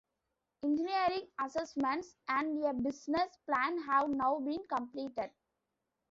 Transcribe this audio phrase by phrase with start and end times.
[0.63, 5.29] Engineering assessments and a business plan have now been completed.